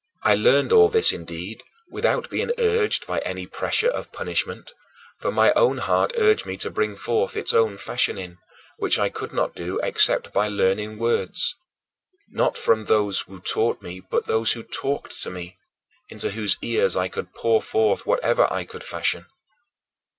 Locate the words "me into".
15.29-16.31